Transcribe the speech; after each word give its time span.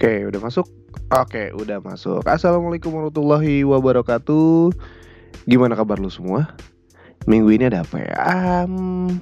Oke, 0.00 0.24
udah 0.24 0.40
masuk? 0.40 0.64
Oke, 1.12 1.52
udah 1.52 1.76
masuk. 1.84 2.24
Assalamualaikum 2.24 2.88
warahmatullahi 2.88 3.68
wabarakatuh. 3.68 4.72
Gimana 5.44 5.76
kabar 5.76 6.00
lu 6.00 6.08
semua? 6.08 6.56
Minggu 7.28 7.52
ini 7.52 7.68
ada 7.68 7.84
apa 7.84 8.00
ya? 8.00 8.16
Um, 8.64 9.20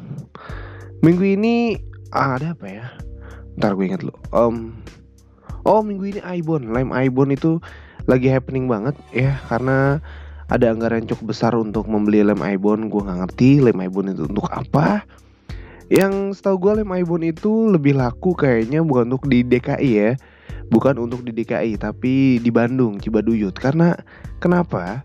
minggu 1.02 1.34
ini 1.34 1.82
ah, 2.14 2.38
ada 2.38 2.54
apa 2.54 2.70
ya? 2.70 2.86
Ntar 3.58 3.74
gue 3.74 3.90
inget 3.90 4.06
lu. 4.06 4.14
Um, 4.30 4.78
oh, 5.66 5.82
minggu 5.82 6.14
ini 6.14 6.20
Ibon, 6.22 6.70
lem 6.70 6.94
Ibon 6.94 7.34
itu 7.34 7.58
lagi 8.06 8.30
happening 8.30 8.70
banget 8.70 8.94
ya 9.10 9.34
karena 9.50 9.98
ada 10.46 10.70
anggaran 10.70 11.10
cukup 11.10 11.34
besar 11.34 11.58
untuk 11.58 11.90
membeli 11.90 12.22
lem 12.22 12.38
Ibon. 12.38 12.86
Gue 12.86 13.02
nggak 13.02 13.26
ngerti 13.26 13.66
lem 13.66 13.82
Ibon 13.82 14.14
itu 14.14 14.30
untuk 14.30 14.46
apa. 14.54 15.02
Yang 15.90 16.38
setahu 16.38 16.70
gue 16.70 16.86
lem 16.86 16.92
Ibon 17.02 17.26
itu 17.26 17.66
lebih 17.66 17.98
laku 17.98 18.38
kayaknya 18.38 18.78
bukan 18.86 19.10
untuk 19.10 19.26
di 19.26 19.42
DKI 19.42 19.90
ya 19.90 20.14
bukan 20.68 21.00
untuk 21.00 21.24
di 21.24 21.32
DKI 21.32 21.80
tapi 21.80 22.38
di 22.40 22.50
Bandung 22.52 23.00
Cibaduyut. 23.00 23.56
Karena 23.56 23.96
kenapa? 24.40 25.02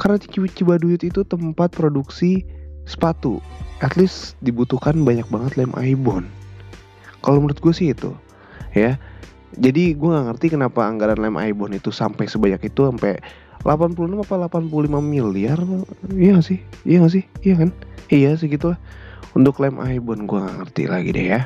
Karena 0.00 0.16
Cibaduyut 0.20 1.04
itu 1.04 1.22
tempat 1.24 1.72
produksi 1.72 2.42
sepatu. 2.84 3.40
At 3.80 3.96
least 4.00 4.36
dibutuhkan 4.40 5.04
banyak 5.04 5.28
banget 5.28 5.60
lem 5.60 5.72
Aibon. 5.76 6.28
Kalau 7.24 7.40
menurut 7.40 7.60
gue 7.60 7.72
sih 7.72 7.92
itu 7.92 8.12
ya. 8.76 8.98
Jadi 9.54 9.94
gue 9.94 10.08
nggak 10.10 10.34
ngerti 10.34 10.46
kenapa 10.58 10.82
anggaran 10.82 11.22
lem 11.22 11.38
Aibon 11.38 11.72
itu 11.72 11.94
sampai 11.94 12.26
sebanyak 12.26 12.66
itu 12.66 12.90
sampai 12.90 13.22
86 13.62 14.20
apa 14.20 14.34
85 14.50 15.00
miliar? 15.00 15.56
Iya 16.10 16.36
gak 16.36 16.46
sih? 16.46 16.60
Iya 16.84 16.96
gak 17.06 17.14
sih? 17.14 17.24
Iya 17.40 17.54
kan? 17.64 17.70
Iya 18.12 18.30
segitulah 18.36 18.76
untuk 19.32 19.62
lem 19.62 19.78
Aibon 19.80 20.26
gue 20.26 20.38
nggak 20.38 20.56
ngerti 20.60 20.82
lagi 20.90 21.10
deh 21.14 21.26
ya. 21.38 21.40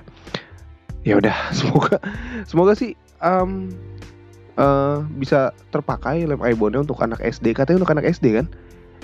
Ya 1.07 1.15
udah 1.21 1.37
semoga 1.59 2.01
semoga 2.49 2.73
sih 2.75 2.97
um, 3.23 3.73
uh, 4.59 5.05
bisa 5.17 5.55
terpakai 5.71 6.27
lem 6.27 6.41
ibonnya 6.43 6.83
untuk 6.83 6.99
anak 7.01 7.23
SD 7.23 7.55
katanya 7.55 7.85
untuk 7.85 7.93
anak 7.95 8.07
SD 8.09 8.39
kan? 8.39 8.47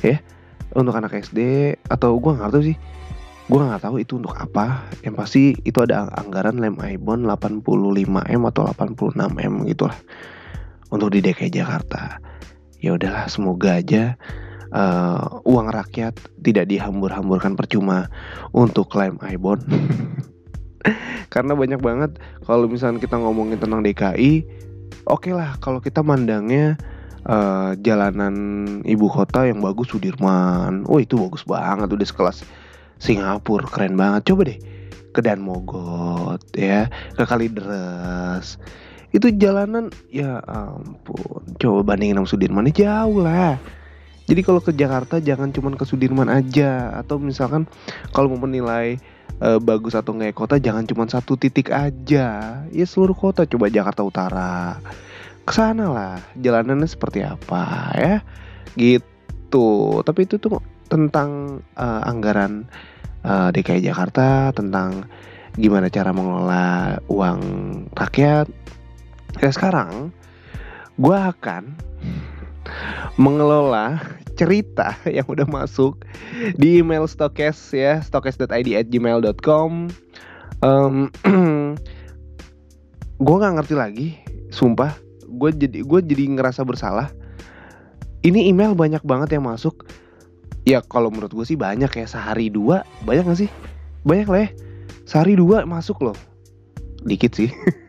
Ya 0.02 0.18
untuk 0.74 0.96
anak 0.98 1.14
SD 1.14 1.72
atau 1.86 2.18
gue 2.18 2.32
nggak 2.34 2.50
tahu 2.50 2.62
sih. 2.66 2.76
Gue 3.46 3.60
nggak 3.60 3.84
tahu 3.86 3.96
itu 4.02 4.18
untuk 4.18 4.34
apa. 4.34 4.82
Yang 5.06 5.14
pasti 5.14 5.42
itu 5.62 5.78
ada 5.80 6.10
anggaran 6.18 6.58
lem 6.58 6.76
ibon 6.80 7.24
85 7.24 8.26
m 8.26 8.42
atau 8.50 8.64
86 8.68 9.14
m 9.20 9.54
gitulah. 9.70 9.98
Untuk 10.90 11.14
di 11.14 11.22
DKI 11.22 11.50
Jakarta. 11.54 12.18
Ya 12.82 12.92
udahlah 12.92 13.30
semoga 13.32 13.80
aja 13.80 14.20
uh, 14.74 15.40
uang 15.48 15.72
rakyat 15.72 16.20
tidak 16.44 16.68
dihambur-hamburkan 16.68 17.56
percuma 17.56 18.12
untuk 18.52 18.92
lem 18.98 19.16
ibon 19.24 19.56
karena 21.34 21.52
banyak 21.56 21.80
banget 21.80 22.10
kalau 22.44 22.68
misalnya 22.68 23.00
kita 23.00 23.16
ngomongin 23.16 23.58
tentang 23.58 23.80
DKI 23.80 24.44
oke 25.08 25.28
okay 25.28 25.32
lah 25.32 25.56
kalau 25.58 25.80
kita 25.80 26.04
mandangnya 26.04 26.77
uh, 27.28 27.72
jalanan 27.80 28.34
ibu 28.84 29.08
kota 29.08 29.48
yang 29.48 29.60
bagus 29.64 29.92
Sudirman. 29.92 30.84
Oh 30.88 31.00
itu 31.00 31.16
bagus 31.16 31.44
banget 31.44 31.88
udah 31.88 32.06
sekelas 32.06 32.44
Singapura 33.00 33.68
keren 33.68 33.96
banget. 33.98 34.32
Coba 34.32 34.48
deh 34.48 34.58
ke 35.14 35.20
Dan 35.22 35.44
Mogot 35.44 36.40
ya 36.55 36.88
ke 37.16 37.22
Kalideres. 37.24 38.60
Itu 39.14 39.30
jalanan 39.30 39.94
ya 40.10 40.42
ampun 40.44 41.55
coba 41.60 41.94
bandingin 41.94 42.18
sama 42.22 42.28
Sudirman 42.28 42.68
jauh 42.70 43.22
lah. 43.22 43.58
Jadi 44.24 44.40
kalau 44.40 44.56
ke 44.64 44.72
Jakarta 44.72 45.20
jangan 45.20 45.52
cuma 45.52 45.72
ke 45.77 45.84
Sudirman 45.84 46.32
aja. 46.32 46.96
Atau 46.96 47.20
misalkan 47.20 47.68
kalau 48.16 48.32
mau 48.32 48.48
menilai 48.48 48.96
e, 49.40 49.48
bagus 49.62 49.94
atau 49.96 50.14
enggak 50.14 50.36
kota 50.36 50.56
jangan 50.58 50.84
cuma 50.86 51.06
satu 51.06 51.34
titik 51.38 51.70
aja. 51.70 52.62
Ya 52.68 52.84
seluruh 52.86 53.17
kota 53.17 53.46
coba 53.48 53.70
Jakarta 53.70 54.02
Utara. 54.05 54.78
Ke 55.45 55.52
sana 55.52 55.90
lah 55.92 56.17
jalanannya 56.39 56.89
seperti 56.89 57.24
apa 57.24 57.92
ya. 57.96 58.17
Gitu. 58.74 60.00
Tapi 60.02 60.20
itu 60.27 60.36
tuh 60.40 60.58
tentang 60.89 61.61
uh, 61.74 62.02
anggaran 62.05 62.68
uh, 63.24 63.48
eh, 63.48 63.56
DKI 63.56 63.89
Jakarta 63.89 64.52
tentang 64.52 65.08
gimana 65.56 65.89
cara 65.89 66.11
mengelola 66.12 66.98
uang 67.08 67.40
rakyat. 67.95 68.46
Ya 69.42 69.51
sekarang 69.51 70.14
gue 70.95 71.16
akan 71.16 71.74
mengelola 73.18 73.98
cerita 74.34 74.98
yang 75.17 75.27
udah 75.27 75.46
masuk 75.46 76.02
di 76.58 76.83
email 76.83 77.06
stokes 77.06 77.72
ya 77.72 78.02
stokes.id 78.02 78.50
at 78.50 78.86
gmail.com 78.90 79.89
um, 80.64 80.95
gue 83.24 83.36
nggak 83.39 83.55
ngerti 83.61 83.74
lagi 83.74 84.08
sumpah. 84.55 84.95
Gue 85.27 85.50
jadi 85.50 85.83
gue 85.83 86.00
jadi 86.00 86.24
ngerasa 86.30 86.62
bersalah. 86.62 87.11
Ini 88.24 88.48
email 88.48 88.72
banyak 88.72 89.02
banget 89.05 89.36
yang 89.36 89.45
masuk. 89.45 89.84
Ya 90.64 90.80
kalau 90.80 91.12
menurut 91.12 91.34
gue 91.34 91.45
sih 91.45 91.58
banyak 91.58 91.90
ya. 91.92 92.06
Sehari 92.08 92.48
dua 92.48 92.86
banyak 93.05 93.27
gak 93.28 93.40
sih? 93.45 93.51
Banyak 94.06 94.28
lah 94.30 94.40
ya. 94.48 94.51
Sehari 95.05 95.36
dua 95.36 95.68
masuk 95.68 96.01
loh. 96.01 96.16
Dikit 97.05 97.36
sih 97.36 97.52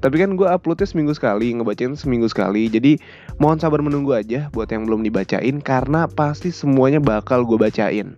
Tapi 0.00 0.16
kan 0.20 0.36
gue 0.36 0.46
uploadnya 0.46 0.88
seminggu 0.88 1.12
sekali, 1.16 1.52
ngebacain 1.56 1.96
seminggu 1.96 2.28
sekali. 2.28 2.68
Jadi 2.68 3.00
mohon 3.40 3.60
sabar 3.60 3.80
menunggu 3.80 4.16
aja 4.16 4.48
buat 4.52 4.68
yang 4.68 4.84
belum 4.84 5.04
dibacain 5.04 5.60
karena 5.60 6.06
pasti 6.10 6.52
semuanya 6.52 7.00
bakal 7.00 7.44
gue 7.44 7.56
bacain. 7.56 8.16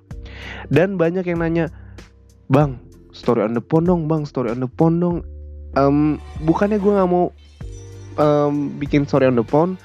Dan 0.71 0.99
banyak 1.01 1.27
yang 1.27 1.43
nanya, 1.43 1.67
bang, 2.51 2.79
story 3.11 3.43
on 3.43 3.57
the 3.57 3.63
pond 3.63 3.91
dong, 3.91 4.07
bang, 4.07 4.23
story 4.23 4.53
on 4.53 4.63
the 4.63 4.71
pond 4.71 5.03
dong. 5.03 5.27
Um, 5.77 6.19
bukannya 6.43 6.81
gue 6.81 6.93
nggak 6.93 7.11
mau 7.11 7.31
um, 8.19 8.73
bikin 8.81 9.05
story 9.05 9.29
on 9.29 9.37
the 9.37 9.45
pond, 9.45 9.77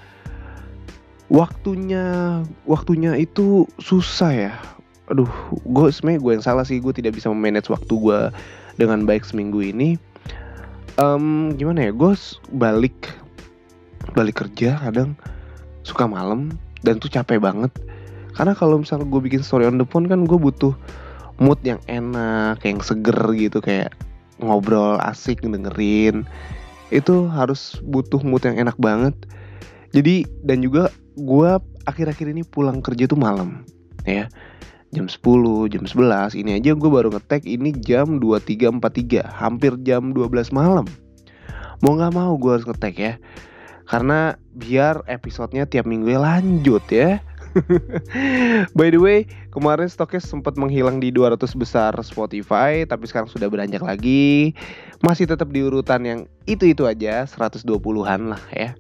waktunya 1.28 2.40
waktunya 2.70 3.18
itu 3.20 3.68
susah 3.82 4.32
ya. 4.32 4.54
Aduh, 5.12 5.28
gue 5.52 5.88
sebenarnya 5.92 6.22
gue 6.24 6.32
yang 6.40 6.46
salah 6.46 6.64
sih, 6.64 6.80
gue 6.80 6.96
tidak 6.96 7.20
bisa 7.20 7.28
memanage 7.28 7.68
waktu 7.68 7.92
gue 7.92 8.20
dengan 8.80 9.06
baik 9.06 9.28
seminggu 9.28 9.62
ini 9.62 10.00
um, 11.00 11.54
gimana 11.56 11.90
ya 11.90 11.92
gue 11.94 12.12
balik 12.54 13.14
balik 14.14 14.46
kerja 14.46 14.78
kadang 14.84 15.16
suka 15.88 16.06
malam 16.06 16.54
dan 16.84 17.00
tuh 17.00 17.12
capek 17.12 17.40
banget. 17.40 17.72
Karena 18.34 18.58
kalau 18.58 18.82
misalnya 18.82 19.06
gue 19.06 19.22
bikin 19.22 19.46
story 19.46 19.70
on 19.70 19.78
the 19.78 19.86
phone 19.86 20.10
kan 20.10 20.26
gue 20.26 20.38
butuh 20.38 20.74
mood 21.38 21.62
yang 21.62 21.82
enak 21.86 22.62
yang 22.66 22.82
seger 22.82 23.18
gitu 23.38 23.62
kayak 23.62 23.94
ngobrol 24.42 24.98
asik 25.06 25.42
dengerin. 25.42 26.26
Itu 26.90 27.30
harus 27.30 27.78
butuh 27.86 28.22
mood 28.26 28.44
yang 28.46 28.58
enak 28.58 28.78
banget. 28.82 29.14
Jadi 29.94 30.26
dan 30.42 30.66
juga 30.66 30.90
gue 31.14 31.52
akhir-akhir 31.86 32.34
ini 32.34 32.42
pulang 32.42 32.82
kerja 32.82 33.06
tuh 33.06 33.20
malam 33.20 33.62
ya 34.04 34.28
jam 34.94 35.10
10, 35.10 35.74
jam 35.74 35.84
11 35.84 36.38
Ini 36.38 36.62
aja 36.62 36.72
gue 36.78 36.90
baru 36.90 37.10
ngetek 37.10 37.50
ini 37.50 37.74
jam 37.74 38.22
23.43 38.22 39.26
Hampir 39.26 39.76
jam 39.82 40.14
12 40.14 40.54
malam. 40.54 40.86
Mau 41.82 41.98
gak 41.98 42.14
mau 42.14 42.38
gue 42.38 42.52
harus 42.54 42.66
ngetek 42.70 42.96
ya 42.96 43.14
Karena 43.90 44.38
biar 44.56 45.04
episodenya 45.10 45.68
tiap 45.68 45.90
minggu 45.90 46.14
lanjut 46.16 46.86
ya 46.88 47.20
By 48.78 48.90
the 48.90 49.00
way, 49.02 49.30
kemarin 49.54 49.86
stoknya 49.90 50.22
sempat 50.22 50.58
menghilang 50.58 50.98
di 50.98 51.14
200 51.14 51.38
besar 51.54 51.94
Spotify, 52.02 52.86
tapi 52.86 53.06
sekarang 53.06 53.30
sudah 53.30 53.48
beranjak 53.50 53.86
lagi. 53.86 54.58
Masih 55.06 55.30
tetap 55.30 55.54
di 55.54 55.62
urutan 55.62 56.02
yang 56.04 56.20
itu-itu 56.50 56.90
aja, 56.90 57.28
120-an 57.30 58.34
lah 58.34 58.44
ya 58.54 58.74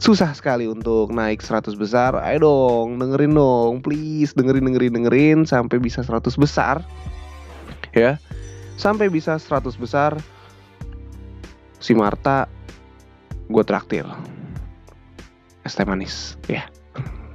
susah 0.00 0.32
sekali 0.32 0.64
untuk 0.64 1.12
naik 1.12 1.44
100 1.44 1.76
besar. 1.76 2.16
Ayo 2.16 2.48
dong, 2.48 2.96
dengerin 2.96 3.36
dong, 3.36 3.84
please 3.84 4.32
dengerin 4.32 4.64
dengerin 4.64 4.96
dengerin 4.96 5.38
sampai 5.44 5.76
bisa 5.76 6.00
100 6.00 6.40
besar. 6.40 6.80
Ya. 7.92 8.16
Sampai 8.80 9.12
bisa 9.12 9.36
100 9.36 9.76
besar. 9.76 10.16
Si 11.84 11.92
Marta 11.92 12.48
gue 13.52 13.64
traktir. 13.64 14.08
Es 15.68 15.76
teh 15.76 15.84
manis, 15.84 16.40
ya. 16.48 16.64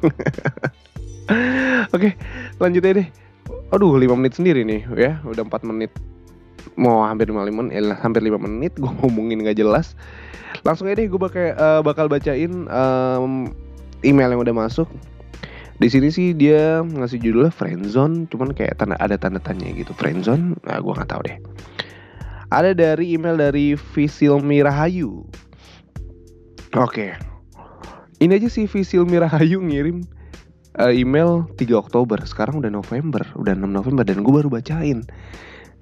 Oke, 1.95 2.13
lanjut 2.61 2.83
aja 2.85 2.95
deh. 3.01 3.07
Aduh, 3.73 3.97
5 3.97 4.17
menit 4.17 4.33
sendiri 4.37 4.61
nih 4.65 4.81
ya. 4.93 5.17
Udah 5.25 5.45
4 5.45 5.65
menit. 5.65 5.91
Mau 6.75 7.05
hampir 7.05 7.29
5 7.29 7.45
menit, 7.49 7.73
eh, 7.77 7.97
hampir 8.01 8.21
5 8.25 8.41
menit 8.41 8.73
gue 8.81 8.91
ngomongin 9.03 9.45
gak 9.45 9.57
jelas. 9.57 9.97
Langsung 10.65 10.89
aja 10.89 10.97
deh 10.97 11.07
gue 11.07 11.19
bakal 11.19 11.53
uh, 11.55 11.81
bakal 11.85 12.09
bacain 12.09 12.65
um, 12.69 13.53
email 14.01 14.33
yang 14.33 14.41
udah 14.41 14.55
masuk. 14.55 14.89
Di 15.75 15.91
sini 15.91 16.07
sih 16.07 16.31
dia 16.31 16.79
ngasih 16.81 17.19
judulnya 17.19 17.51
friendzone 17.51 18.31
cuman 18.31 18.55
kayak 18.55 18.79
tanda 18.79 18.95
ada 19.03 19.19
tanda 19.19 19.43
tanya 19.43 19.67
gitu. 19.75 19.91
Friendzone 19.91 20.55
nah 20.63 20.79
gue 20.79 20.93
nggak 20.95 21.11
tahu 21.11 21.21
deh. 21.27 21.37
Ada 22.53 22.71
dari 22.71 23.17
email 23.17 23.35
dari 23.35 23.75
Visilmi 23.75 24.63
Rahayu 24.63 25.27
oke 26.75 27.15
ini 28.19 28.31
aja 28.39 28.47
sih 28.47 28.65
Visilmi 28.69 29.19
Rahayu 29.19 29.59
ngirim 29.59 30.07
uh, 30.79 30.91
email 30.91 31.47
3 31.55 31.75
Oktober. 31.75 32.19
Sekarang 32.23 32.63
udah 32.63 32.71
November 32.71 33.23
udah 33.35 33.53
6 33.55 33.67
November 33.67 34.03
dan 34.07 34.23
gue 34.23 34.33
baru 34.33 34.49
bacain. 34.51 35.03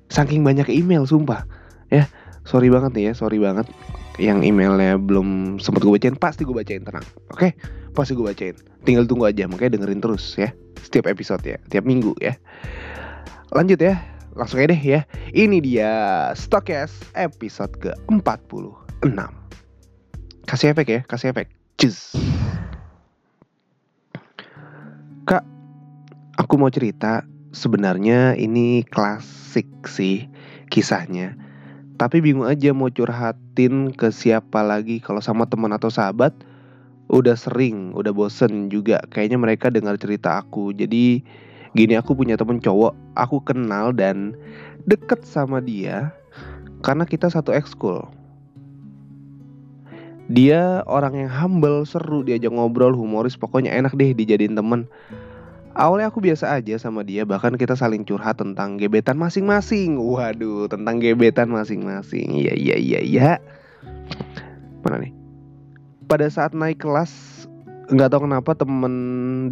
Saking 0.10 0.42
banyak 0.42 0.70
email 0.70 1.06
sumpah. 1.06 1.46
Ya 1.94 2.10
sorry 2.44 2.74
banget 2.74 2.92
nih 2.98 3.04
ya 3.10 3.14
sorry 3.14 3.38
banget. 3.38 3.70
Yang 4.22 4.54
emailnya 4.54 5.02
belum 5.02 5.58
sempat 5.58 5.82
gue 5.82 5.94
bacain 5.94 6.18
pasti 6.18 6.46
gue 6.46 6.54
bacain 6.54 6.86
tenang. 6.86 7.06
Oke 7.34 7.54
pasti 7.94 8.18
gue 8.18 8.26
bacain. 8.26 8.58
Tinggal 8.86 9.06
tunggu 9.06 9.30
aja 9.30 9.46
makanya 9.46 9.78
dengerin 9.78 10.02
terus 10.02 10.34
ya 10.38 10.50
setiap 10.82 11.08
episode 11.10 11.42
ya 11.46 11.58
tiap 11.70 11.86
minggu 11.86 12.18
ya. 12.18 12.38
Lanjut 13.54 13.78
ya 13.78 14.02
langsung 14.34 14.58
aja 14.62 14.74
deh 14.74 14.82
ya. 14.82 15.06
Ini 15.34 15.62
dia 15.62 15.92
Stokes 16.34 17.14
episode 17.14 17.74
ke 17.78 17.94
46 18.10 19.14
kasih 20.44 20.76
efek 20.76 20.88
ya 20.92 21.00
kasih 21.08 21.32
efek 21.32 21.63
Cus. 21.84 22.16
kak 25.28 25.44
aku 26.40 26.56
mau 26.56 26.72
cerita 26.72 27.28
sebenarnya 27.52 28.40
ini 28.40 28.88
klasik 28.88 29.68
sih 29.84 30.32
kisahnya 30.72 31.36
tapi 32.00 32.24
bingung 32.24 32.48
aja 32.48 32.72
mau 32.72 32.88
curhatin 32.88 33.92
ke 33.92 34.16
siapa 34.16 34.64
lagi 34.64 35.04
kalau 35.04 35.20
sama 35.20 35.44
teman 35.44 35.76
atau 35.76 35.92
sahabat 35.92 36.32
udah 37.12 37.36
sering, 37.36 37.92
udah 37.92 38.16
bosen 38.16 38.72
juga 38.72 39.04
kayaknya 39.12 39.44
mereka 39.44 39.68
dengar 39.68 40.00
cerita 40.00 40.40
aku. 40.40 40.72
Jadi 40.72 41.20
gini 41.76 42.00
aku 42.00 42.16
punya 42.16 42.40
temen 42.40 42.64
cowok, 42.64 42.96
aku 43.20 43.44
kenal 43.44 43.92
dan 43.92 44.40
deket 44.88 45.28
sama 45.28 45.60
dia 45.60 46.16
karena 46.80 47.04
kita 47.04 47.28
satu 47.28 47.52
ekskul. 47.52 48.23
Dia 50.34 50.82
orang 50.90 51.14
yang 51.14 51.30
humble, 51.30 51.86
seru, 51.86 52.26
diajak 52.26 52.50
ngobrol, 52.50 52.98
humoris, 52.98 53.38
pokoknya 53.38 53.70
enak 53.70 53.94
deh 53.94 54.18
dijadiin 54.18 54.58
temen. 54.58 54.90
Awalnya 55.78 56.10
aku 56.10 56.26
biasa 56.26 56.58
aja 56.58 56.74
sama 56.82 57.06
dia, 57.06 57.22
bahkan 57.22 57.54
kita 57.54 57.78
saling 57.78 58.02
curhat 58.02 58.42
tentang 58.42 58.82
gebetan 58.82 59.22
masing-masing. 59.22 60.02
Waduh, 60.02 60.66
tentang 60.74 60.98
gebetan 60.98 61.54
masing-masing. 61.54 62.34
Iya, 62.34 62.54
iya, 62.58 62.78
iya, 62.82 63.00
iya. 63.06 63.30
Mana 64.82 65.06
nih? 65.06 65.14
Pada 66.10 66.26
saat 66.30 66.58
naik 66.58 66.82
kelas, 66.82 67.46
nggak 67.94 68.10
tahu 68.10 68.26
kenapa 68.26 68.58
temen 68.58 68.94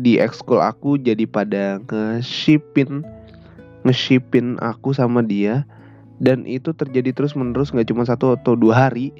di 0.01 0.17
ekskul 0.17 0.63
aku 0.63 0.97
jadi 0.97 1.29
pada 1.29 1.77
nge-shipin 1.85 3.05
nge-shipin 3.83 4.55
aku 4.63 4.95
sama 4.95 5.19
dia 5.19 5.67
dan 6.21 6.47
itu 6.47 6.71
terjadi 6.71 7.11
terus 7.11 7.35
menerus 7.35 7.73
nggak 7.75 7.91
cuma 7.91 8.07
satu 8.07 8.37
atau 8.37 8.55
dua 8.55 8.87
hari 8.87 9.11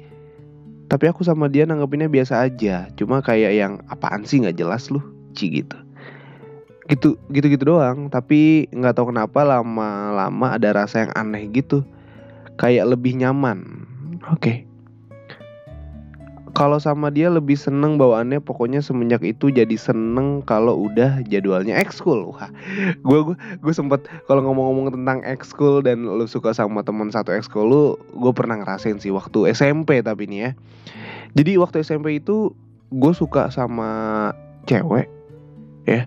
tapi 0.92 1.08
aku 1.08 1.24
sama 1.24 1.48
dia 1.48 1.64
nanggepinnya 1.64 2.12
biasa 2.12 2.44
aja. 2.44 2.92
Cuma 3.00 3.24
kayak 3.24 3.56
yang 3.56 3.72
apaan 3.88 4.28
sih? 4.28 4.44
Nggak 4.44 4.60
jelas 4.60 4.92
loh 4.92 5.00
ci 5.32 5.48
gitu. 5.48 5.80
Gitu 6.84 7.16
gitu 7.32 7.46
gitu 7.48 7.64
doang. 7.64 8.12
Tapi 8.12 8.68
nggak 8.68 9.00
tahu 9.00 9.08
kenapa 9.08 9.40
lama-lama 9.40 10.52
ada 10.52 10.84
rasa 10.84 11.08
yang 11.08 11.12
aneh 11.16 11.48
gitu. 11.48 11.80
Kayak 12.60 12.92
lebih 12.92 13.16
nyaman. 13.16 13.88
Oke. 14.28 14.36
okay. 14.36 14.56
Kalau 16.52 16.76
sama 16.76 17.08
dia 17.08 17.32
lebih 17.32 17.56
seneng 17.56 17.96
bawaannya 17.96 18.36
pokoknya 18.44 18.84
semenjak 18.84 19.24
itu 19.24 19.48
jadi 19.48 19.72
seneng 19.76 20.44
kalau 20.44 20.88
udah 20.88 21.24
jadwalnya 21.24 21.80
ekskul. 21.80 22.28
Wah 22.36 22.52
gue 23.00 23.18
gue 23.32 23.36
gue 23.36 23.74
sempet 23.74 24.04
kalau 24.28 24.44
ngomong-ngomong 24.44 24.92
tentang 24.92 25.24
ekskul 25.24 25.80
dan 25.80 26.04
lu 26.04 26.28
suka 26.28 26.52
sama 26.52 26.84
teman 26.84 27.08
satu 27.08 27.32
ekskul 27.32 27.64
lu 27.64 27.84
gue 28.20 28.32
pernah 28.36 28.60
ngerasain 28.60 29.00
sih 29.00 29.08
waktu 29.08 29.48
SMP 29.56 30.04
tapi 30.04 30.28
nih 30.28 30.38
ya. 30.38 30.50
Jadi 31.40 31.56
waktu 31.56 31.80
SMP 31.80 32.20
itu 32.20 32.52
gue 32.92 33.12
suka 33.16 33.48
sama 33.48 34.30
cewek 34.68 35.08
ya. 35.88 36.04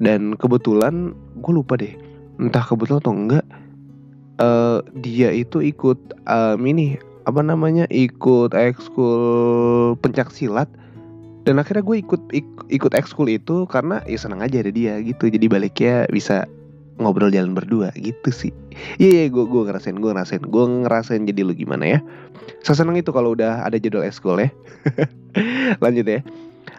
Dan 0.00 0.38
kebetulan 0.38 1.12
gue 1.42 1.52
lupa 1.52 1.74
deh 1.74 1.92
entah 2.40 2.64
kebetulan 2.64 3.02
atau 3.02 3.12
enggak 3.12 3.46
uh, 4.40 4.80
dia 4.96 5.28
itu 5.34 5.60
ikut 5.60 5.98
um, 6.24 6.60
ini 6.64 6.96
apa 7.28 7.40
namanya 7.44 7.84
ikut 7.92 8.56
ekskul 8.56 9.96
pencak 10.00 10.32
silat 10.32 10.68
dan 11.48 11.56
akhirnya 11.56 11.84
gue 11.84 11.96
ikut 12.04 12.22
ik, 12.36 12.46
ikut 12.68 12.92
ekskul 12.92 13.28
itu 13.32 13.64
karena 13.66 14.04
ya 14.04 14.18
senang 14.20 14.44
aja 14.44 14.60
ada 14.60 14.72
dia 14.72 15.00
gitu. 15.00 15.32
Jadi 15.32 15.48
baliknya 15.48 16.04
bisa 16.12 16.44
ngobrol 17.00 17.32
jalan 17.32 17.56
berdua 17.56 17.88
gitu 17.96 18.28
sih. 18.28 18.52
Iya 19.00 19.08
yeah, 19.08 19.24
yeah, 19.24 19.26
gue 19.32 19.44
gue 19.48 19.62
ngerasain 19.64 19.96
gue 19.96 20.10
ngerasain. 20.12 20.44
Gue 20.44 20.64
ngerasain 20.68 21.24
jadi 21.24 21.40
lu 21.40 21.56
gimana 21.56 21.98
ya. 21.98 21.98
Saya 22.60 22.84
seneng 22.84 23.00
itu 23.00 23.08
kalau 23.10 23.32
udah 23.32 23.64
ada 23.64 23.80
jadwal 23.80 24.04
ekskul 24.04 24.36
ya. 24.36 24.52
Lanjut 25.84 26.04
ya. 26.04 26.20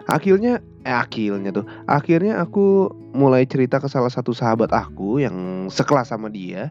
Akhirnya 0.05 0.61
eh 0.85 0.93
akhirnya 0.93 1.49
tuh. 1.49 1.65
Akhirnya 1.89 2.37
aku 2.37 2.93
mulai 3.17 3.49
cerita 3.49 3.81
ke 3.81 3.89
salah 3.89 4.13
satu 4.13 4.29
sahabat 4.31 4.69
aku 4.69 5.25
yang 5.25 5.67
sekelas 5.73 6.13
sama 6.13 6.29
dia 6.29 6.69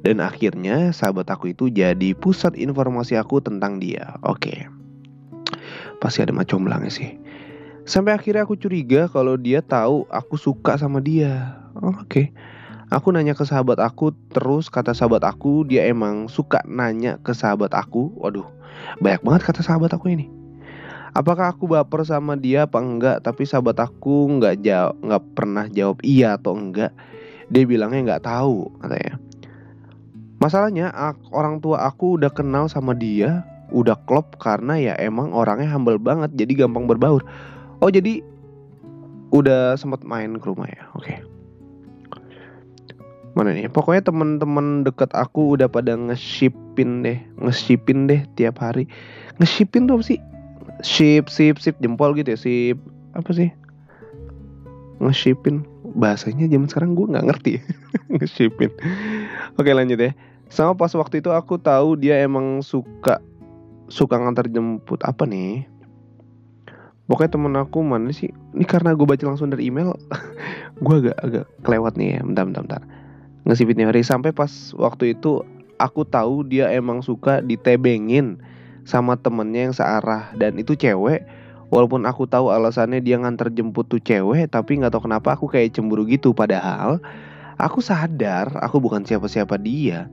dan 0.00 0.24
akhirnya 0.24 0.96
sahabat 0.96 1.28
aku 1.28 1.52
itu 1.52 1.68
jadi 1.68 2.16
pusat 2.16 2.56
informasi 2.56 3.20
aku 3.20 3.44
tentang 3.44 3.76
dia. 3.76 4.16
Oke. 4.24 4.64
Pasti 6.00 6.24
ada 6.24 6.32
macam 6.32 6.64
belangnya 6.64 6.88
sih. 6.88 7.20
Sampai 7.84 8.16
akhirnya 8.16 8.48
aku 8.48 8.56
curiga 8.56 9.12
kalau 9.12 9.36
dia 9.36 9.60
tahu 9.60 10.08
aku 10.08 10.40
suka 10.40 10.80
sama 10.80 11.04
dia. 11.04 11.60
Oke. 11.76 12.32
Aku 12.90 13.14
nanya 13.14 13.38
ke 13.38 13.46
sahabat 13.46 13.78
aku, 13.78 14.10
terus 14.34 14.66
kata 14.66 14.98
sahabat 14.98 15.22
aku 15.22 15.62
dia 15.62 15.86
emang 15.86 16.26
suka 16.26 16.58
nanya 16.66 17.22
ke 17.22 17.30
sahabat 17.30 17.70
aku. 17.70 18.10
Waduh, 18.18 18.48
banyak 18.98 19.22
banget 19.22 19.42
kata 19.46 19.62
sahabat 19.62 19.94
aku 19.94 20.10
ini. 20.10 20.26
Apakah 21.14 21.54
aku 21.54 21.70
baper 21.70 22.02
sama 22.02 22.34
dia 22.34 22.66
apa 22.66 22.82
enggak? 22.82 23.22
Tapi 23.22 23.46
sahabat 23.46 23.78
aku 23.78 24.30
nggak 24.38 24.66
jawab 24.66 24.94
nggak 25.06 25.22
pernah 25.38 25.64
jawab 25.70 26.02
iya 26.02 26.34
atau 26.34 26.58
enggak. 26.58 26.90
Dia 27.50 27.62
bilangnya 27.62 28.14
nggak 28.14 28.26
tahu 28.26 28.74
katanya 28.82 29.29
masalahnya 30.40 30.88
orang 31.30 31.60
tua 31.60 31.84
aku 31.84 32.16
udah 32.16 32.32
kenal 32.32 32.66
sama 32.66 32.96
dia 32.96 33.44
udah 33.70 33.94
klop 34.08 34.34
karena 34.42 34.74
ya 34.76 34.94
emang 34.98 35.30
orangnya 35.30 35.70
humble 35.70 36.00
banget 36.00 36.32
jadi 36.34 36.66
gampang 36.66 36.90
berbaur. 36.90 37.22
Oh 37.80 37.88
jadi 37.88 38.20
udah 39.30 39.78
sempat 39.78 40.02
main 40.02 40.36
ke 40.36 40.46
rumah 40.50 40.66
ya? 40.66 40.82
Oke. 40.98 41.06
Okay. 41.06 41.18
mana 43.30 43.54
nih? 43.54 43.70
Pokoknya 43.70 44.10
teman-teman 44.10 44.82
deket 44.82 45.14
aku 45.14 45.54
udah 45.54 45.70
pada 45.70 45.94
ngeshipin 45.94 47.06
deh 47.06 47.22
ngeshipin 47.38 48.10
deh 48.10 48.26
tiap 48.34 48.58
hari. 48.58 48.90
Ngeshipin 49.38 49.86
tuh 49.86 50.02
apa 50.02 50.04
sih? 50.04 50.18
Ship 50.82 51.30
ship 51.30 51.62
ship 51.62 51.78
jempol 51.78 52.10
gitu 52.18 52.34
ya? 52.34 52.38
Ship 52.40 52.78
apa 53.14 53.30
sih? 53.30 53.54
Ngeshipin. 54.98 55.62
Bahasanya 55.94 56.50
zaman 56.50 56.66
sekarang 56.66 56.98
gue 56.98 57.06
nggak 57.06 57.26
ngerti. 57.30 57.52
Ngeshipin. 58.18 58.74
Oke 59.54 59.70
lanjut 59.70 60.02
ya 60.02 60.10
sama 60.50 60.74
pas 60.74 60.90
waktu 60.98 61.22
itu 61.22 61.30
aku 61.30 61.62
tahu 61.62 61.94
dia 61.94 62.18
emang 62.18 62.58
suka 62.66 63.22
suka 63.86 64.18
ngantar 64.18 64.50
jemput. 64.50 64.98
Apa 65.06 65.22
nih? 65.22 65.62
Pokoknya 67.06 67.30
temen 67.30 67.54
aku 67.58 67.82
mana 67.82 68.10
sih 68.10 68.30
ini 68.54 68.66
karena 68.66 68.94
gue 68.94 69.06
baca 69.06 69.22
langsung 69.30 69.50
dari 69.50 69.70
email. 69.70 69.94
Gue 70.84 71.02
agak 71.02 71.16
agak 71.22 71.46
kelewat 71.66 71.94
nih 71.98 72.18
ya. 72.18 72.20
Bentar 72.22 72.44
bentar 72.46 72.62
bentar. 72.66 72.82
Ngesipin 73.46 73.82
hari 73.82 74.06
sampai 74.06 74.30
pas 74.30 74.50
waktu 74.78 75.18
itu 75.18 75.42
aku 75.78 76.06
tahu 76.06 76.46
dia 76.46 76.70
emang 76.70 77.02
suka 77.02 77.42
ditebengin 77.42 78.38
sama 78.86 79.18
temennya 79.18 79.70
yang 79.70 79.74
searah. 79.74 80.34
Dan 80.38 80.58
itu 80.58 80.78
cewek. 80.78 81.26
Walaupun 81.70 82.06
aku 82.06 82.26
tahu 82.26 82.50
alasannya 82.50 83.02
dia 83.02 83.18
nganter 83.18 83.54
jemput 83.54 83.86
tuh 83.86 84.02
cewek 84.02 84.50
tapi 84.50 84.82
nggak 84.82 84.94
tahu 84.94 85.06
kenapa 85.10 85.34
aku 85.34 85.50
kayak 85.50 85.74
cemburu 85.74 86.06
gitu. 86.06 86.30
Padahal 86.30 87.02
aku 87.58 87.82
sadar 87.82 88.54
aku 88.62 88.78
bukan 88.78 89.02
siapa-siapa 89.02 89.58
dia 89.58 90.10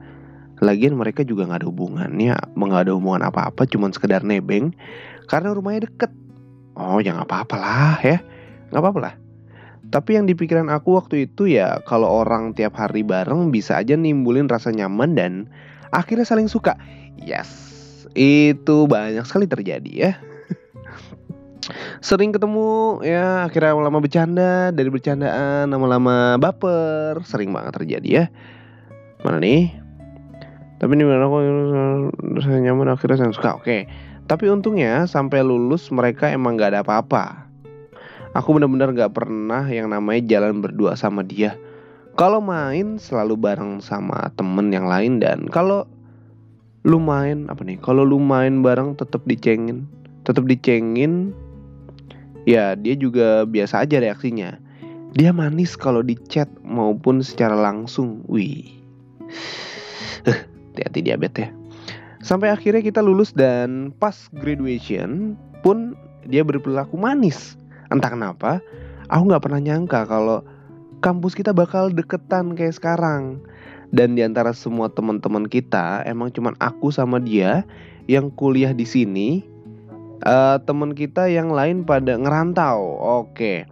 lagian 0.64 0.98
mereka 0.98 1.22
juga 1.22 1.46
nggak 1.46 1.62
ada 1.64 1.70
hubungannya 1.70 2.36
nggak 2.58 2.84
ada 2.90 2.94
hubungan 2.98 3.24
apa-apa 3.30 3.70
cuman 3.70 3.94
sekedar 3.94 4.26
nebeng 4.26 4.74
karena 5.28 5.54
rumahnya 5.54 5.90
deket. 5.92 6.12
Oh 6.78 7.02
ya 7.02 7.14
nggak 7.14 7.28
apa-apa 7.30 7.56
lah 7.58 7.98
ya. 8.02 8.18
Nggak 8.74 8.82
apa-apa 8.82 9.00
lah. 9.02 9.14
Tapi 9.88 10.20
yang 10.20 10.28
dipikiran 10.28 10.68
aku 10.68 11.00
waktu 11.00 11.30
itu 11.30 11.48
ya 11.48 11.80
kalau 11.88 12.10
orang 12.10 12.52
tiap 12.52 12.76
hari 12.76 13.08
bareng 13.08 13.54
bisa 13.54 13.80
aja 13.80 13.96
nimbulin 13.96 14.52
rasa 14.52 14.74
nyaman 14.76 15.16
dan 15.16 15.48
akhirnya 15.96 16.28
saling 16.28 16.52
suka. 16.52 16.76
Yes 17.18 17.68
itu 18.18 18.90
banyak 18.90 19.24
sekali 19.30 19.46
terjadi 19.46 19.92
ya. 19.94 20.12
Sering 22.00 22.32
ketemu 22.32 23.04
ya 23.04 23.46
akhirnya 23.46 23.76
lama-lama 23.76 24.00
bercanda 24.00 24.72
dari 24.72 24.88
bercandaan 24.88 25.68
lama-lama 25.68 26.40
baper 26.40 27.22
sering 27.28 27.52
banget 27.54 27.84
terjadi 27.84 28.10
ya. 28.10 28.26
Mana 29.22 29.44
nih 29.44 29.87
tapi 30.78 30.94
ini 30.94 31.10
mana 31.10 31.26
aku 31.26 31.38
saya 32.46 32.62
nyaman 32.62 32.94
akhirnya 32.94 33.18
saya 33.26 33.34
suka. 33.34 33.58
Oke. 33.58 33.90
Tapi 34.30 34.46
untungnya 34.52 35.10
sampai 35.10 35.42
lulus 35.42 35.90
mereka 35.90 36.30
emang 36.30 36.60
gak 36.60 36.76
ada 36.76 36.82
apa-apa. 36.86 37.50
Aku 38.38 38.54
benar-benar 38.54 38.94
gak 38.94 39.18
pernah 39.18 39.66
yang 39.66 39.90
namanya 39.90 40.22
jalan 40.30 40.62
berdua 40.62 40.94
sama 40.94 41.26
dia. 41.26 41.58
Kalau 42.14 42.42
main 42.42 43.02
selalu 43.02 43.38
bareng 43.38 43.82
sama 43.82 44.30
temen 44.38 44.70
yang 44.70 44.86
lain 44.86 45.18
dan 45.22 45.50
kalau 45.50 45.86
lu 46.86 47.02
main 47.02 47.50
apa 47.50 47.62
nih 47.66 47.78
kalau 47.82 48.06
lu 48.06 48.22
main 48.22 48.62
bareng 48.62 48.94
tetap 48.94 49.26
dicengin. 49.26 49.90
Tetap 50.30 50.46
dicengin 50.46 51.34
ya 52.46 52.78
dia 52.78 52.94
juga 52.94 53.50
biasa 53.50 53.82
aja 53.82 53.98
reaksinya. 53.98 54.62
Dia 55.18 55.34
manis 55.34 55.74
kalau 55.74 56.06
di 56.06 56.14
chat 56.30 56.52
maupun 56.62 57.26
secara 57.26 57.58
langsung. 57.58 58.22
Wih 58.30 58.78
hati-hati 60.78 61.02
diabetes 61.02 61.50
ya 61.50 61.52
Sampai 62.28 62.50
akhirnya 62.50 62.82
kita 62.82 63.00
lulus 63.00 63.30
dan 63.32 63.94
pas 64.04 64.28
graduation 64.34 65.38
pun 65.62 65.94
dia 66.26 66.42
berperilaku 66.42 66.98
manis. 66.98 67.56
Entah 67.94 68.12
kenapa, 68.12 68.60
aku 69.08 69.32
nggak 69.32 69.44
pernah 69.48 69.62
nyangka 69.62 70.04
kalau 70.10 70.42
kampus 71.00 71.38
kita 71.38 71.54
bakal 71.54 71.94
deketan 71.94 72.58
kayak 72.58 72.76
sekarang. 72.76 73.40
Dan 73.96 74.20
di 74.20 74.26
antara 74.26 74.52
semua 74.52 74.92
teman-teman 74.92 75.48
kita, 75.48 76.04
emang 76.04 76.28
cuman 76.34 76.58
aku 76.60 76.92
sama 76.92 77.24
dia 77.24 77.64
yang 78.12 78.28
kuliah 78.34 78.76
di 78.76 78.84
sini. 78.84 79.30
Uh, 80.26 80.58
teman 80.66 80.98
kita 80.98 81.30
yang 81.30 81.54
lain 81.54 81.86
pada 81.86 82.18
ngerantau. 82.18 82.98
Oke. 83.24 83.70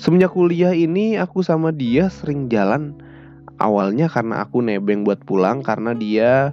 Semenjak 0.00 0.34
kuliah 0.34 0.74
ini 0.74 1.14
aku 1.14 1.44
sama 1.46 1.70
dia 1.70 2.10
sering 2.10 2.50
jalan. 2.50 2.98
Awalnya 3.62 4.10
karena 4.10 4.42
aku 4.42 4.62
nebeng 4.64 5.06
buat 5.06 5.22
pulang 5.22 5.62
karena 5.62 5.94
dia 5.94 6.50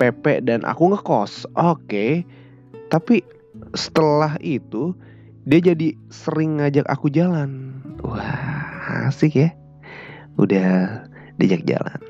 PP 0.00 0.48
dan 0.48 0.66
aku 0.66 0.90
ngekos. 0.90 1.46
Oke. 1.54 2.24
Tapi 2.90 3.22
setelah 3.76 4.34
itu 4.42 4.96
dia 5.46 5.60
jadi 5.62 5.94
sering 6.10 6.58
ngajak 6.58 6.88
aku 6.90 7.12
jalan. 7.12 7.78
Wah, 8.02 9.06
asik 9.06 9.36
ya. 9.36 9.50
Udah 10.40 11.04
diajak 11.38 11.68
jalan. 11.68 12.00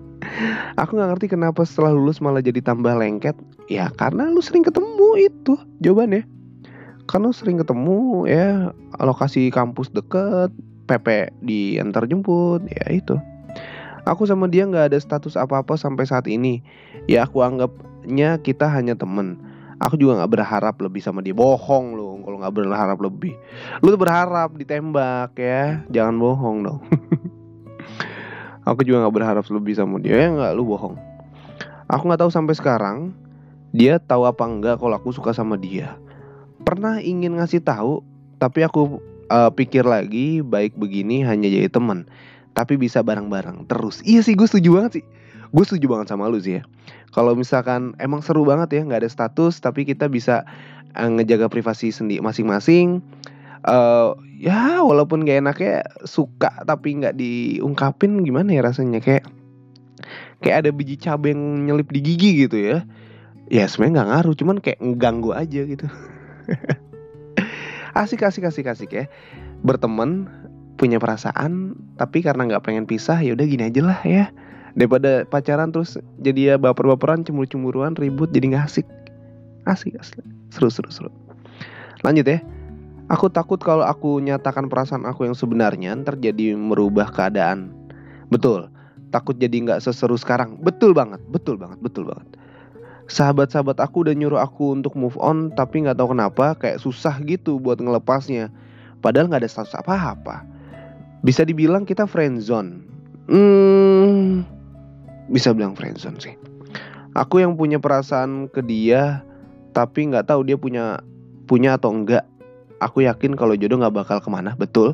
aku 0.80 0.90
nggak 0.94 1.10
ngerti 1.16 1.26
kenapa 1.32 1.64
setelah 1.66 1.96
lulus 1.96 2.22
malah 2.22 2.44
jadi 2.44 2.60
tambah 2.62 2.94
lengket. 2.94 3.34
Ya 3.66 3.90
karena 3.90 4.28
lu 4.30 4.44
sering 4.44 4.62
ketemu 4.62 5.08
itu 5.18 5.54
jawabannya. 5.82 6.28
Karena 7.04 7.28
sering 7.36 7.60
ketemu 7.60 8.24
ya 8.24 8.72
lokasi 8.96 9.52
kampus 9.52 9.92
deket, 9.92 10.48
PP 10.88 11.32
di 11.44 11.76
antar 11.76 12.08
jemput, 12.08 12.64
ya 12.64 12.84
itu. 12.92 13.16
Aku 14.04 14.28
sama 14.28 14.48
dia 14.48 14.68
nggak 14.68 14.92
ada 14.92 14.98
status 15.00 15.36
apa-apa 15.36 15.80
sampai 15.80 16.04
saat 16.04 16.28
ini. 16.28 16.60
Ya 17.08 17.24
aku 17.24 17.40
anggapnya 17.40 18.36
kita 18.40 18.68
hanya 18.68 18.92
temen. 18.92 19.40
Aku 19.80 19.96
juga 19.96 20.22
nggak 20.22 20.32
berharap 20.32 20.76
lebih 20.80 21.00
sama 21.00 21.24
dia. 21.24 21.32
Bohong 21.32 21.96
lu 21.96 22.20
kalau 22.24 22.40
nggak 22.40 22.54
berharap 22.54 22.98
lebih. 23.00 23.34
Lu 23.80 23.92
tuh 23.92 24.00
berharap 24.00 24.52
ditembak 24.56 25.36
ya. 25.40 25.82
Jangan 25.88 26.14
bohong 26.20 26.58
dong. 26.62 26.80
aku 28.64 28.80
juga 28.82 29.04
nggak 29.04 29.14
berharap 29.14 29.44
lebih 29.52 29.76
sama 29.76 30.00
dia 30.00 30.16
ya 30.16 30.28
nggak 30.32 30.52
lu 30.56 30.64
bohong 30.64 30.96
aku 31.86 32.02
nggak 32.08 32.20
tahu 32.24 32.32
sampai 32.32 32.54
sekarang 32.56 32.98
dia 33.70 34.00
tahu 34.00 34.24
apa 34.24 34.44
enggak 34.48 34.76
kalau 34.80 34.96
aku 34.96 35.12
suka 35.12 35.36
sama 35.36 35.60
dia 35.60 36.00
pernah 36.64 36.98
ingin 36.98 37.36
ngasih 37.36 37.60
tahu 37.60 38.00
tapi 38.40 38.64
aku 38.64 38.98
uh, 39.28 39.52
pikir 39.52 39.84
lagi 39.84 40.40
baik 40.40 40.74
begini 40.80 41.22
hanya 41.22 41.46
jadi 41.46 41.68
teman 41.68 42.08
tapi 42.54 42.78
bisa 42.78 43.02
bareng-bareng 43.02 43.66
terus. 43.66 44.00
Iya 44.06 44.22
sih 44.22 44.38
gue 44.38 44.46
setuju 44.46 44.80
banget 44.80 45.02
sih. 45.02 45.04
Gue 45.54 45.64
setuju 45.66 45.86
banget 45.90 46.10
sama 46.10 46.30
lu 46.30 46.38
sih 46.38 46.58
ya. 46.58 46.62
Kalau 47.14 47.34
misalkan 47.38 47.94
emang 48.02 48.22
seru 48.22 48.42
banget 48.42 48.74
ya 48.74 48.82
nggak 48.82 49.06
ada 49.06 49.10
status 49.10 49.62
tapi 49.62 49.86
kita 49.86 50.10
bisa 50.10 50.46
uh, 50.98 51.10
ngejaga 51.10 51.46
privasi 51.50 51.94
sendiri 51.94 52.22
masing-masing 52.22 53.02
uh, 53.66 54.14
ya 54.38 54.82
walaupun 54.82 55.24
gak 55.24 55.40
enaknya 55.40 55.86
suka 56.04 56.52
tapi 56.66 56.98
nggak 56.98 57.14
diungkapin 57.18 58.22
gimana 58.22 58.50
ya 58.54 58.62
rasanya? 58.66 58.98
Kayak 59.02 59.30
kayak 60.42 60.66
ada 60.66 60.70
biji 60.70 60.98
cabai 60.98 61.32
yang 61.32 61.68
nyelip 61.70 61.88
di 61.90 62.00
gigi 62.02 62.46
gitu 62.46 62.56
ya. 62.58 62.86
Ya 63.52 63.68
sebenarnya 63.68 64.00
nggak 64.00 64.08
ngaruh 64.10 64.34
cuman 64.40 64.56
kayak 64.62 64.78
ngeganggu 64.80 65.30
aja 65.36 65.60
gitu. 65.68 65.86
Asik 67.94 68.26
asik 68.26 68.42
asik 68.50 68.66
asik 68.66 68.90
ya. 68.90 69.04
Berteman 69.62 70.26
punya 70.74 70.98
perasaan 70.98 71.78
tapi 71.96 72.24
karena 72.24 72.50
nggak 72.50 72.64
pengen 72.66 72.84
pisah 72.84 73.20
ya 73.22 73.34
udah 73.38 73.46
gini 73.46 73.70
aja 73.70 73.80
lah 73.82 74.00
ya 74.02 74.30
daripada 74.74 75.22
pacaran 75.26 75.70
terus 75.70 75.96
jadi 76.18 76.54
ya 76.54 76.56
baper-baperan 76.58 77.22
cemburu-cemburuan 77.22 77.94
ribut 77.94 78.30
jadi 78.34 78.54
nggak 78.54 78.64
asik 78.66 78.86
asik 79.70 79.94
asik 79.96 80.24
seru 80.50 80.68
seru 80.68 80.90
seru 80.90 81.10
lanjut 82.02 82.26
ya 82.26 82.42
Aku 83.12 83.28
takut 83.28 83.60
kalau 83.60 83.84
aku 83.84 84.16
nyatakan 84.16 84.72
perasaan 84.72 85.04
aku 85.04 85.28
yang 85.28 85.36
sebenarnya 85.36 85.92
ntar 86.00 86.16
jadi 86.16 86.56
merubah 86.56 87.12
keadaan. 87.12 87.68
Betul, 88.32 88.72
takut 89.12 89.36
jadi 89.36 89.52
nggak 89.52 89.84
seseru 89.84 90.16
sekarang. 90.16 90.56
Betul 90.64 90.96
banget, 90.96 91.20
betul 91.28 91.60
banget, 91.60 91.76
betul 91.84 92.08
banget. 92.08 92.24
Sahabat-sahabat 93.12 93.76
aku 93.84 94.08
udah 94.08 94.16
nyuruh 94.16 94.40
aku 94.40 94.72
untuk 94.72 94.96
move 94.96 95.20
on, 95.20 95.52
tapi 95.52 95.84
nggak 95.84 96.00
tahu 96.00 96.16
kenapa 96.16 96.56
kayak 96.56 96.80
susah 96.80 97.20
gitu 97.28 97.60
buat 97.60 97.76
ngelepasnya. 97.76 98.48
Padahal 99.04 99.28
nggak 99.28 99.44
ada 99.44 99.52
status 99.52 99.76
apa-apa. 99.76 100.48
Bisa 101.24 101.40
dibilang 101.42 101.88
kita 101.88 102.04
friend 102.04 102.44
zone. 102.44 102.84
Hmm, 103.32 104.44
bisa 105.32 105.56
bilang 105.56 105.72
friend 105.72 105.96
zone 105.96 106.20
sih. 106.20 106.36
Aku 107.16 107.40
yang 107.40 107.56
punya 107.56 107.80
perasaan 107.80 108.52
ke 108.52 108.60
dia, 108.60 109.24
tapi 109.72 110.04
nggak 110.12 110.28
tahu 110.28 110.44
dia 110.44 110.60
punya 110.60 111.00
punya 111.48 111.80
atau 111.80 111.96
enggak. 111.96 112.28
Aku 112.84 113.00
yakin 113.00 113.32
kalau 113.32 113.56
jodoh 113.56 113.80
nggak 113.80 113.96
bakal 113.96 114.18
ke 114.20 114.28
mana 114.28 114.52
betul. 114.52 114.92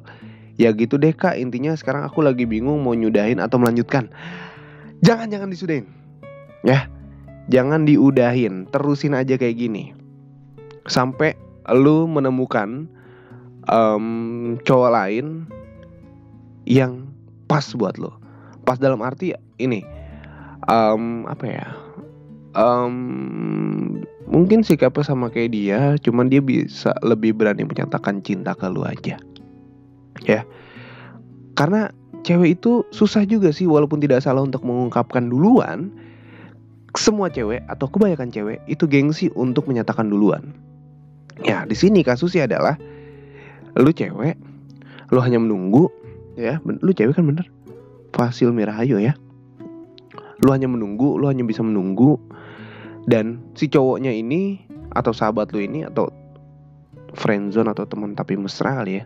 Ya 0.55 0.71
gitu 0.71 1.01
deh 1.01 1.11
kak. 1.11 1.35
Intinya 1.35 1.75
sekarang 1.75 2.07
aku 2.07 2.23
lagi 2.23 2.47
bingung 2.47 2.79
mau 2.87 2.95
nyudahin 2.95 3.43
atau 3.43 3.59
melanjutkan. 3.59 4.07
Jangan 5.03 5.33
jangan 5.33 5.51
disudahin. 5.51 5.91
Ya 6.63 6.87
jangan 7.51 7.83
diudahin. 7.89 8.71
Terusin 8.71 9.19
aja 9.19 9.35
kayak 9.35 9.59
gini. 9.59 9.91
Sampai 10.87 11.35
lu 11.75 12.07
menemukan 12.07 12.87
um, 13.67 14.55
cowok 14.63 14.91
lain 14.95 15.51
yang 16.71 17.11
pas 17.51 17.67
buat 17.75 17.99
lo. 17.99 18.15
Pas 18.63 18.79
dalam 18.79 19.03
arti 19.03 19.35
ini 19.59 19.83
um, 20.71 21.27
apa 21.27 21.45
ya? 21.51 21.67
Um, 22.55 24.03
mungkin 24.31 24.63
sikapnya 24.63 25.07
sama 25.07 25.31
kayak 25.31 25.55
dia 25.55 25.95
cuman 26.03 26.31
dia 26.31 26.43
bisa 26.43 26.95
lebih 27.03 27.35
berani 27.35 27.67
menyatakan 27.67 28.23
cinta 28.23 28.55
ke 28.55 28.71
lu 28.71 28.87
aja. 28.87 29.19
Ya. 30.23 30.47
Karena 31.59 31.91
cewek 32.23 32.63
itu 32.63 32.87
susah 32.95 33.27
juga 33.27 33.51
sih 33.51 33.67
walaupun 33.67 33.99
tidak 33.99 34.23
salah 34.23 34.47
untuk 34.47 34.63
mengungkapkan 34.63 35.27
duluan 35.27 35.91
semua 36.99 37.31
cewek 37.31 37.63
atau 37.71 37.87
kebanyakan 37.87 38.35
cewek 38.35 38.59
itu 38.67 38.87
gengsi 38.87 39.27
untuk 39.35 39.67
menyatakan 39.67 40.11
duluan. 40.11 40.55
Ya 41.43 41.67
di 41.67 41.75
sini 41.75 42.03
kasusnya 42.07 42.47
adalah 42.51 42.79
lu 43.79 43.91
cewek 43.95 44.39
lu 45.11 45.19
hanya 45.23 45.39
menunggu 45.43 45.91
ya 46.39 46.59
lu 46.65 46.91
cewek 46.93 47.17
kan 47.17 47.27
bener? 47.27 47.47
Fasil 48.11 48.51
Mirahayo 48.51 48.99
ya. 48.99 49.15
Lu 50.43 50.51
hanya 50.51 50.67
menunggu 50.67 51.17
lu 51.19 51.31
hanya 51.31 51.47
bisa 51.47 51.63
menunggu. 51.63 52.19
Dan 53.09 53.41
si 53.57 53.67
cowoknya 53.73 54.13
ini 54.13 54.61
atau 54.93 55.15
sahabat 55.15 55.55
lu 55.57 55.63
ini 55.63 55.87
atau 55.87 56.13
friendzone 57.15 57.71
atau 57.73 57.87
teman 57.91 58.15
tapi 58.15 58.39
mesra 58.39 58.79
kali 58.79 59.03
ya 59.03 59.05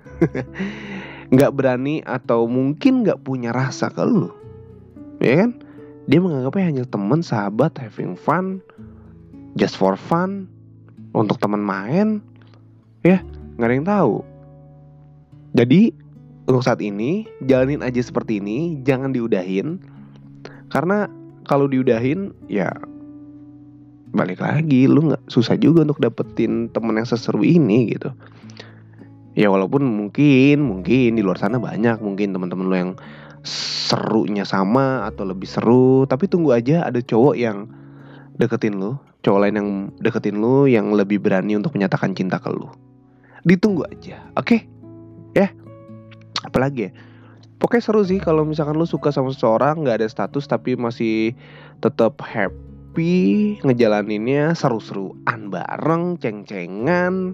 nggak 1.35 1.53
berani 1.57 2.05
atau 2.05 2.45
mungkin 2.45 3.01
nggak 3.01 3.25
punya 3.25 3.51
rasa 3.51 3.89
ke 3.89 4.05
lu. 4.05 4.29
Ya 5.23 5.45
kan? 5.47 5.51
Dia 6.05 6.21
menganggapnya 6.21 6.65
hanya 6.69 6.85
teman 6.85 7.25
sahabat 7.25 7.81
having 7.81 8.13
fun 8.13 8.61
just 9.57 9.81
for 9.81 9.97
fun 9.97 10.47
untuk 11.17 11.41
teman 11.41 11.65
main. 11.65 12.21
Ya 13.01 13.25
nggak 13.57 13.69
ada 13.69 13.75
yang 13.75 13.89
tahu. 13.89 14.15
Jadi 15.55 15.95
untuk 16.45 16.61
saat 16.61 16.81
ini 16.85 17.25
jalanin 17.49 17.81
aja 17.81 18.01
seperti 18.05 18.41
ini 18.41 18.81
jangan 18.85 19.17
diudahin. 19.17 19.81
Karena 20.69 21.09
kalau 21.49 21.69
diudahin 21.69 22.37
ya 22.51 22.69
balik 24.15 24.45
lagi 24.45 24.87
lu 24.87 25.11
nggak 25.11 25.27
susah 25.27 25.59
juga 25.59 25.83
untuk 25.83 25.99
dapetin 25.99 26.71
temen 26.71 27.01
yang 27.01 27.09
seseru 27.09 27.41
ini 27.43 27.97
gitu. 27.97 28.13
Ya 29.35 29.51
walaupun 29.51 29.83
mungkin 29.83 30.63
mungkin 30.63 31.19
di 31.19 31.23
luar 31.25 31.41
sana 31.41 31.59
banyak 31.59 31.99
mungkin 31.99 32.31
teman-teman 32.31 32.67
lu 32.71 32.77
yang 32.77 32.93
serunya 33.45 34.47
sama 34.47 35.05
atau 35.05 35.27
lebih 35.29 35.45
seru 35.45 36.09
tapi 36.09 36.31
tunggu 36.31 36.57
aja 36.57 36.87
ada 36.89 37.03
cowok 37.03 37.35
yang 37.37 37.69
deketin 38.41 38.81
lu 38.81 38.97
cowok 39.21 39.41
lain 39.41 39.57
yang 39.59 39.71
deketin 40.01 40.37
lu 40.39 40.65
yang 40.71 40.93
lebih 40.93 41.21
berani 41.21 41.57
untuk 41.57 41.75
menyatakan 41.75 42.13
cinta 42.13 42.39
ke 42.39 42.53
lu. 42.53 42.69
Ditunggu 43.43 43.89
aja 43.89 44.21
oke? 44.37 44.45
Okay? 44.45 44.61
ya 45.35 45.51
apalagi 46.45 46.89
ya? 46.89 46.93
Pokoknya 47.59 47.83
seru 47.83 48.03
sih 48.05 48.21
kalau 48.21 48.45
misalkan 48.45 48.77
lu 48.77 48.85
suka 48.85 49.09
sama 49.09 49.33
seseorang 49.33 49.81
nggak 49.81 50.05
ada 50.05 50.09
status 50.11 50.45
tapi 50.45 50.77
masih 50.77 51.33
tetap 51.81 52.21
happy 52.21 53.57
ngejalaninnya 53.65 54.53
seru-seruan 54.53 55.49
bareng, 55.49 56.21
ceng-cengan. 56.21 57.33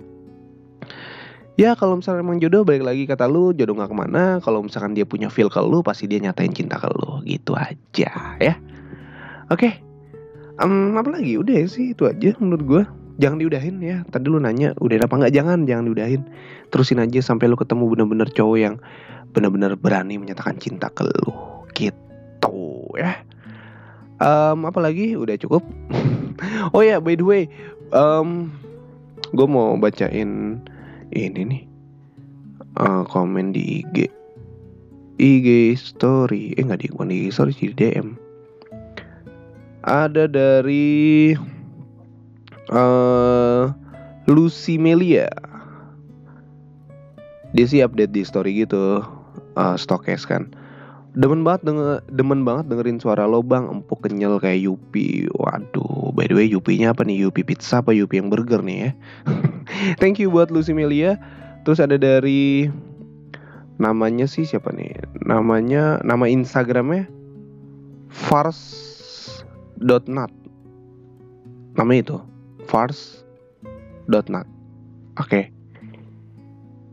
Ya 1.60 1.76
kalau 1.76 2.00
misalnya 2.00 2.24
emang 2.24 2.40
jodoh 2.40 2.64
balik 2.64 2.88
lagi 2.88 3.04
kata 3.04 3.28
lu 3.28 3.52
jodoh 3.52 3.76
gak 3.76 3.92
ke 3.92 3.96
mana. 3.96 4.40
Kalau 4.40 4.64
misalkan 4.64 4.96
dia 4.96 5.04
punya 5.04 5.28
feel 5.28 5.52
ke 5.52 5.60
lu 5.60 5.84
pasti 5.84 6.08
dia 6.08 6.16
nyatain 6.16 6.56
cinta 6.56 6.80
ke 6.80 6.88
lu. 6.88 7.20
Gitu 7.28 7.52
aja 7.52 8.40
ya. 8.40 8.54
Oke. 9.52 9.76
Um, 10.56 10.96
Apa 10.96 11.12
lagi? 11.12 11.36
Udah 11.36 11.60
ya 11.60 11.66
sih 11.68 11.92
itu 11.92 12.08
aja 12.08 12.32
menurut 12.40 12.64
gue 12.64 12.82
Jangan 13.20 13.36
diudahin 13.36 13.84
ya 13.84 14.00
Tadi 14.08 14.32
lu 14.32 14.40
nanya 14.40 14.72
udah 14.80 14.96
apa 15.04 15.12
nggak 15.12 15.34
jangan 15.36 15.68
jangan 15.68 15.84
diudahin. 15.92 16.24
Terusin 16.72 17.04
aja 17.04 17.20
sampai 17.20 17.52
lu 17.52 17.56
ketemu 17.60 17.84
bener-bener 17.92 18.28
cowok 18.32 18.58
yang 18.58 18.76
Bener-bener 19.36 19.76
berani 19.76 20.16
menyatakan 20.16 20.56
cinta 20.56 20.88
ke 20.88 21.04
lu. 21.04 21.30
Gitu 21.76 22.58
ya. 22.96 23.22
Um, 24.20 24.68
apa 24.68 24.80
lagi 24.80 25.16
udah 25.16 25.36
cukup. 25.40 25.64
Oh 26.72 26.80
ya, 26.80 27.04
by 27.04 27.20
the 27.20 27.26
way, 27.26 27.52
um, 27.92 28.48
gue 29.36 29.44
mau 29.44 29.76
bacain 29.76 30.56
ini 31.12 31.40
nih. 31.44 31.62
Uh, 32.80 33.04
komen 33.04 33.52
di 33.52 33.84
IG, 33.84 34.08
IG 35.20 35.76
story, 35.76 36.56
eh 36.56 36.64
nggak 36.64 36.80
di 36.80 36.88
di 36.88 37.16
IG 37.26 37.28
story 37.28 37.52
di 37.52 37.76
DM. 37.76 38.16
Ada 39.84 40.32
dari 40.32 41.36
uh, 42.70 43.74
Lucy 44.30 44.78
Melia. 44.78 45.28
Dia 47.50 47.66
sih 47.66 47.82
update 47.82 48.14
di 48.14 48.22
story 48.22 48.62
gitu, 48.62 49.02
uh, 49.58 49.74
stokes 49.74 50.22
kan. 50.22 50.54
Demen 51.18 51.42
banget 51.42 51.66
denger, 51.66 51.98
demen 52.14 52.46
banget 52.46 52.70
dengerin 52.70 53.02
suara 53.02 53.26
lo 53.26 53.42
bang 53.42 53.66
empuk 53.66 54.06
kenyal 54.06 54.38
kayak 54.38 54.62
Yupi. 54.62 55.26
Waduh 55.34 56.14
by 56.14 56.30
the 56.30 56.38
way 56.38 56.46
Yupinya 56.46 56.94
apa 56.94 57.02
nih? 57.02 57.26
Yupi 57.26 57.42
pizza 57.42 57.82
apa 57.82 57.90
Yupi 57.90 58.22
yang 58.22 58.30
burger 58.30 58.62
nih 58.62 58.78
ya? 58.86 58.94
Thank 60.00 60.22
you 60.22 60.30
buat 60.30 60.54
Lucy 60.54 60.70
Melia. 60.70 61.18
Terus 61.66 61.82
ada 61.82 61.98
dari 61.98 62.70
namanya 63.82 64.30
sih 64.30 64.46
siapa 64.46 64.70
nih? 64.70 64.94
Namanya 65.26 65.98
nama 66.06 66.30
Instagramnya? 66.30 67.10
Fars.nat 68.10 69.10
nama 71.78 71.94
itu 71.94 72.18
fars.nat 72.70 74.46
oke. 74.46 74.46
Okay. 75.18 75.50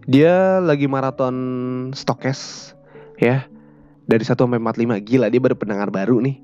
dia 0.10 0.58
lagi 0.58 0.90
maraton 0.90 1.38
stokes 1.94 2.74
ya. 3.22 3.46
Dari 4.08 4.24
1 4.24 4.40
sampai 4.40 4.58
45 4.58 5.04
gila 5.06 5.28
dia 5.30 5.38
baru 5.38 5.54
pendengar 5.54 5.94
baru 5.94 6.18
nih. 6.24 6.42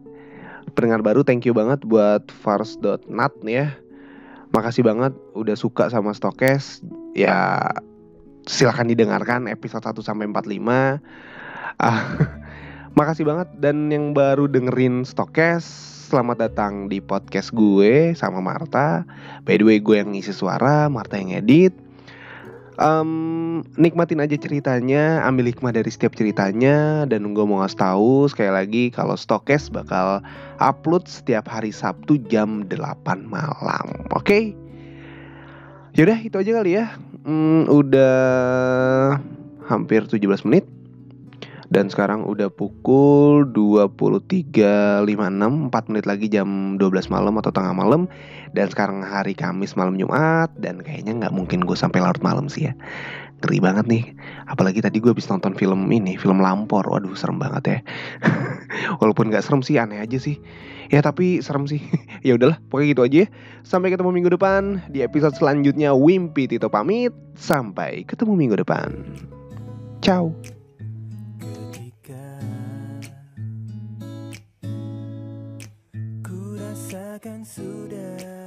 Pendengar 0.78 1.02
baru 1.02 1.26
thank 1.26 1.50
you 1.50 1.56
banget 1.58 1.82
buat 1.82 2.30
fars.nat 2.30 3.34
nih 3.42 3.56
ya. 3.58 3.68
Makasih 4.54 4.86
banget 4.86 5.18
udah 5.34 5.58
suka 5.58 5.90
sama 5.90 6.14
Stokes. 6.14 6.86
Ya 7.18 7.72
silahkan 8.46 8.86
didengarkan 8.86 9.50
episode 9.50 9.82
1 9.82 9.98
sampai 10.06 10.30
45 10.30 11.02
ah, 11.82 12.02
makasih 13.00 13.26
banget. 13.26 13.48
Dan 13.58 13.90
yang 13.90 14.14
baru 14.14 14.46
dengerin 14.46 15.08
Stokes 15.08 15.93
selamat 16.04 16.52
datang 16.52 16.92
di 16.92 17.00
podcast 17.00 17.56
gue 17.56 18.12
sama 18.12 18.44
Marta 18.44 19.08
by 19.48 19.56
the 19.56 19.64
way 19.64 19.80
gue 19.80 19.96
yang 20.04 20.12
ngisi 20.12 20.36
suara 20.36 20.92
Marta 20.92 21.16
yang 21.16 21.32
edit 21.32 21.72
um, 22.76 23.64
nikmatin 23.80 24.20
aja 24.20 24.36
ceritanya, 24.36 25.24
ambil 25.24 25.48
hikmah 25.48 25.72
dari 25.72 25.88
setiap 25.88 26.18
ceritanya 26.18 27.08
dan 27.08 27.32
gue 27.32 27.46
mau 27.48 27.64
ngasih 27.64 27.80
tahu 27.80 28.28
sekali 28.28 28.52
lagi 28.52 28.84
kalau 28.92 29.16
Stokes 29.16 29.72
bakal 29.72 30.20
upload 30.60 31.08
setiap 31.08 31.48
hari 31.48 31.72
Sabtu 31.72 32.20
jam 32.28 32.68
8 32.68 32.76
malam. 33.24 33.88
Oke? 34.12 34.26
Okay? 34.26 34.44
Yaudah 35.94 36.20
itu 36.20 36.36
aja 36.36 36.52
kali 36.58 36.72
ya. 36.82 36.86
Hmm, 37.24 37.70
udah 37.70 38.18
hampir 39.70 40.04
17 40.10 40.20
menit. 40.50 40.66
Dan 41.74 41.90
sekarang 41.90 42.30
udah 42.30 42.54
pukul 42.54 43.50
23.56 43.50 44.54
4 45.10 45.90
menit 45.90 46.06
lagi 46.06 46.30
jam 46.30 46.78
12 46.78 47.10
malam 47.10 47.34
atau 47.42 47.50
tengah 47.50 47.74
malam. 47.74 48.06
Dan 48.54 48.70
sekarang 48.70 49.02
hari 49.02 49.34
Kamis 49.34 49.74
malam 49.74 49.98
Jumat 49.98 50.54
Dan 50.54 50.86
kayaknya 50.86 51.18
nggak 51.18 51.34
mungkin 51.34 51.66
gue 51.66 51.74
sampai 51.74 52.06
larut 52.06 52.22
malam 52.22 52.46
sih 52.46 52.70
ya. 52.70 52.78
Ngeri 53.42 53.58
banget 53.58 53.90
nih. 53.90 54.06
Apalagi 54.46 54.86
tadi 54.86 55.02
gue 55.02 55.18
habis 55.18 55.26
nonton 55.26 55.58
film 55.58 55.90
ini 55.90 56.14
Film 56.14 56.46
Lampor. 56.46 56.86
Waduh 56.86 57.18
serem 57.18 57.42
banget 57.42 57.64
ya. 57.66 57.80
Walaupun 59.02 59.34
nggak 59.34 59.42
serem 59.42 59.66
sih 59.66 59.82
aneh 59.82 59.98
aja 59.98 60.22
sih. 60.22 60.38
Ya 60.94 61.02
tapi 61.02 61.42
serem 61.42 61.66
sih. 61.66 61.82
Ya 62.22 62.38
udahlah 62.38 62.62
pokoknya 62.70 62.88
gitu 62.94 63.02
aja 63.02 63.18
ya. 63.26 63.28
Sampai 63.66 63.92
ketemu 63.92 64.16
minggu 64.16 64.32
depan 64.38 64.86
Di 64.94 65.02
episode 65.02 65.34
selanjutnya. 65.34 65.98
Wimpi 65.98 66.46
Tito 66.46 66.70
pamit. 66.70 67.18
Sampai 67.34 68.06
ketemu 68.06 68.38
minggu 68.38 68.62
depan. 68.62 68.94
Ciao 70.06 70.38
rasakan 76.74 77.46
sudah 77.46 78.43